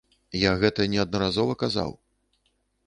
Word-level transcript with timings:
Я 0.49 0.53
гэта 0.63 0.87
неаднаразова 0.93 1.53
казаў. 1.67 1.91